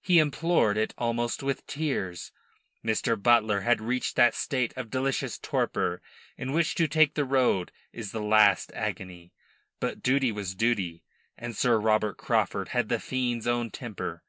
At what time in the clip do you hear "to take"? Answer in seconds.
6.76-7.14